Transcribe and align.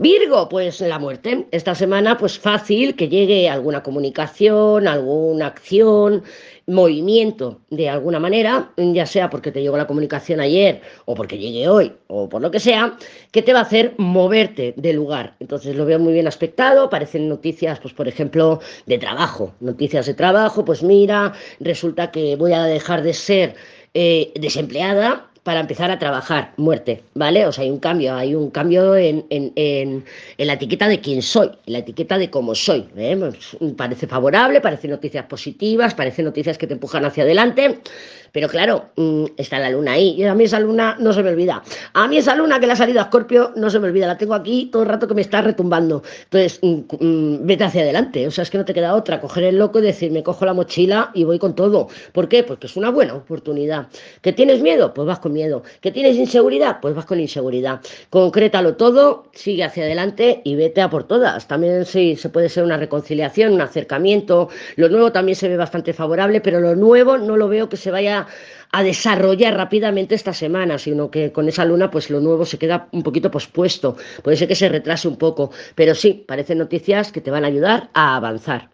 Virgo, 0.00 0.48
pues 0.48 0.80
la 0.80 0.98
muerte. 0.98 1.46
Esta 1.50 1.74
semana, 1.74 2.16
pues 2.16 2.38
fácil 2.38 2.96
que 2.96 3.10
llegue 3.10 3.50
alguna 3.50 3.82
comunicación, 3.82 4.88
alguna 4.88 5.48
acción, 5.48 6.22
movimiento 6.66 7.60
de 7.68 7.90
alguna 7.90 8.18
manera, 8.18 8.70
ya 8.78 9.04
sea 9.04 9.28
porque 9.28 9.52
te 9.52 9.60
llegó 9.60 9.76
la 9.76 9.86
comunicación 9.86 10.40
ayer 10.40 10.80
o 11.04 11.14
porque 11.14 11.36
llegue 11.36 11.68
hoy 11.68 11.92
o 12.06 12.30
por 12.30 12.40
lo 12.40 12.50
que 12.50 12.60
sea, 12.60 12.96
que 13.30 13.42
te 13.42 13.52
va 13.52 13.58
a 13.58 13.64
hacer 13.64 13.92
moverte 13.98 14.72
de 14.74 14.94
lugar. 14.94 15.34
Entonces 15.38 15.76
lo 15.76 15.84
veo 15.84 15.98
muy 15.98 16.14
bien 16.14 16.26
aspectado, 16.26 16.88
parecen 16.88 17.28
noticias, 17.28 17.78
pues 17.78 17.92
por 17.92 18.08
ejemplo, 18.08 18.60
de 18.86 18.96
trabajo, 18.96 19.52
noticias 19.60 20.06
de 20.06 20.14
trabajo, 20.14 20.64
pues 20.64 20.82
mira, 20.82 21.34
resulta 21.58 22.10
que 22.10 22.36
voy 22.36 22.54
a 22.54 22.64
dejar 22.64 23.02
de 23.02 23.12
ser 23.12 23.54
eh, 23.92 24.32
desempleada 24.34 25.29
para 25.42 25.60
empezar 25.60 25.90
a 25.90 25.98
trabajar, 25.98 26.52
muerte, 26.56 27.02
¿vale? 27.14 27.46
O 27.46 27.52
sea, 27.52 27.64
hay 27.64 27.70
un 27.70 27.78
cambio, 27.78 28.14
hay 28.14 28.34
un 28.34 28.50
cambio 28.50 28.94
en, 28.94 29.24
en, 29.30 29.52
en, 29.56 30.04
la 30.38 30.52
etiqueta 30.52 30.86
de 30.86 31.00
quién 31.00 31.22
soy, 31.22 31.48
en 31.66 31.72
la 31.72 31.78
etiqueta 31.78 32.18
de 32.18 32.30
cómo 32.30 32.54
soy. 32.54 32.86
¿eh? 32.96 33.16
Pues, 33.16 33.56
parece 33.76 34.06
favorable, 34.06 34.60
parece 34.60 34.88
noticias 34.88 35.24
positivas, 35.26 35.94
parece 35.94 36.22
noticias 36.22 36.58
que 36.58 36.66
te 36.66 36.74
empujan 36.74 37.04
hacia 37.04 37.22
adelante, 37.22 37.80
pero 38.32 38.48
claro, 38.48 38.90
mm, 38.96 39.24
está 39.36 39.58
la 39.58 39.70
luna 39.70 39.92
ahí, 39.92 40.14
y 40.16 40.24
a 40.24 40.34
mí 40.34 40.44
esa 40.44 40.60
luna 40.60 40.96
no 41.00 41.12
se 41.12 41.22
me 41.22 41.30
olvida. 41.30 41.62
A 41.94 42.06
mí 42.06 42.18
esa 42.18 42.34
luna 42.34 42.60
que 42.60 42.66
le 42.66 42.74
ha 42.74 42.76
salido 42.76 43.00
a 43.00 43.04
Escorpio 43.04 43.52
no 43.56 43.70
se 43.70 43.78
me 43.78 43.88
olvida, 43.88 44.06
la 44.06 44.18
tengo 44.18 44.34
aquí 44.34 44.68
todo 44.70 44.82
el 44.82 44.88
rato 44.88 45.08
que 45.08 45.14
me 45.14 45.22
está 45.22 45.40
retumbando. 45.40 46.02
Entonces, 46.24 46.58
mm, 46.62 46.80
mm, 47.00 47.46
vete 47.46 47.64
hacia 47.64 47.82
adelante, 47.82 48.26
o 48.26 48.30
sea, 48.30 48.42
es 48.42 48.50
que 48.50 48.58
no 48.58 48.64
te 48.64 48.74
queda 48.74 48.94
otra, 48.94 49.20
coger 49.20 49.44
el 49.44 49.58
loco 49.58 49.78
y 49.78 49.82
decir, 49.82 50.12
me 50.12 50.22
cojo 50.22 50.44
la 50.44 50.52
mochila 50.52 51.10
y 51.14 51.24
voy 51.24 51.38
con 51.38 51.54
todo. 51.54 51.88
¿Por 52.12 52.28
qué? 52.28 52.42
Porque 52.42 52.66
es 52.66 52.76
una 52.76 52.90
buena 52.90 53.14
oportunidad. 53.14 53.88
¿Que 54.20 54.32
tienes 54.32 54.60
miedo? 54.60 54.92
Pues 54.92 55.06
vas 55.06 55.18
miedo. 55.30 55.62
¿Que 55.80 55.90
tienes 55.90 56.16
inseguridad? 56.16 56.78
Pues 56.80 56.94
vas 56.94 57.06
con 57.06 57.20
inseguridad. 57.20 57.80
Concrétalo 58.10 58.76
todo, 58.76 59.24
sigue 59.32 59.64
hacia 59.64 59.84
adelante 59.84 60.42
y 60.44 60.56
vete 60.56 60.82
a 60.82 60.90
por 60.90 61.04
todas. 61.04 61.48
También 61.48 61.86
sí, 61.86 62.16
se 62.16 62.28
puede 62.28 62.48
ser 62.48 62.64
una 62.64 62.76
reconciliación, 62.76 63.54
un 63.54 63.60
acercamiento. 63.60 64.48
Lo 64.76 64.88
nuevo 64.88 65.12
también 65.12 65.36
se 65.36 65.48
ve 65.48 65.56
bastante 65.56 65.92
favorable, 65.92 66.40
pero 66.40 66.60
lo 66.60 66.76
nuevo 66.76 67.16
no 67.16 67.36
lo 67.36 67.48
veo 67.48 67.68
que 67.68 67.76
se 67.76 67.90
vaya 67.90 68.26
a 68.72 68.82
desarrollar 68.82 69.56
rápidamente 69.56 70.14
esta 70.14 70.32
semana, 70.32 70.78
sino 70.78 71.10
que 71.10 71.32
con 71.32 71.48
esa 71.48 71.64
luna 71.64 71.90
pues 71.90 72.10
lo 72.10 72.20
nuevo 72.20 72.44
se 72.44 72.58
queda 72.58 72.88
un 72.92 73.02
poquito 73.02 73.30
pospuesto, 73.30 73.96
puede 74.22 74.36
ser 74.36 74.48
que 74.48 74.54
se 74.54 74.68
retrase 74.68 75.08
un 75.08 75.16
poco, 75.16 75.50
pero 75.74 75.94
sí, 75.94 76.24
parecen 76.26 76.58
noticias 76.58 77.10
que 77.12 77.20
te 77.20 77.30
van 77.30 77.44
a 77.44 77.48
ayudar 77.48 77.90
a 77.94 78.16
avanzar. 78.16 78.68